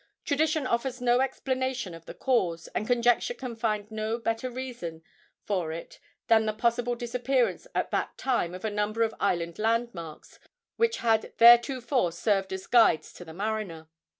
Tradition 0.25 0.65
offers 0.65 0.99
no 0.99 1.19
explanation 1.19 1.93
of 1.93 2.05
the 2.07 2.15
cause, 2.15 2.67
and 2.69 2.87
conjecture 2.87 3.35
can 3.35 3.55
find 3.55 3.91
no 3.91 4.17
better 4.17 4.49
reason 4.49 5.03
for 5.43 5.71
it 5.71 5.99
than 6.25 6.47
the 6.47 6.53
possible 6.53 6.95
disappearance 6.95 7.67
at 7.75 7.91
that 7.91 8.17
time 8.17 8.55
of 8.55 8.65
a 8.65 8.71
number 8.71 9.03
of 9.03 9.13
island 9.19 9.59
landmarks 9.59 10.39
which 10.75 10.97
had 11.05 11.37
theretofore 11.37 12.11
served 12.11 12.51
as 12.51 12.65
guides 12.65 13.13
to 13.13 13.23
the 13.23 13.31
mariner. 13.35 13.89